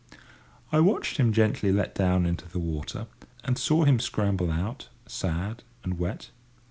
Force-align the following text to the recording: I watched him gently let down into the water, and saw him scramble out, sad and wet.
I 0.71 0.79
watched 0.79 1.17
him 1.17 1.31
gently 1.31 1.71
let 1.71 1.93
down 1.93 2.25
into 2.25 2.49
the 2.49 2.57
water, 2.57 3.05
and 3.43 3.55
saw 3.55 3.83
him 3.83 3.99
scramble 3.99 4.49
out, 4.51 4.89
sad 5.05 5.61
and 5.83 5.99
wet. 5.99 6.31